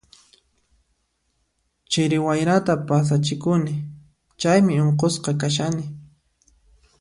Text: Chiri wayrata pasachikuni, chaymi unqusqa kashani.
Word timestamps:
Chiri 1.91 2.17
wayrata 2.25 2.73
pasachikuni, 2.87 3.73
chaymi 4.39 4.73
unqusqa 4.87 5.31
kashani. 5.41 5.85